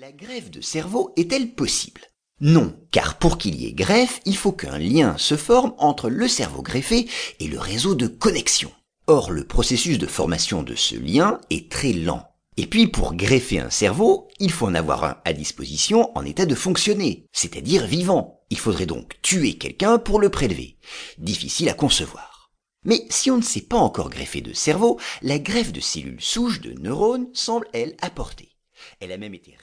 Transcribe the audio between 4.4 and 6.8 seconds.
qu'un lien se forme entre le cerveau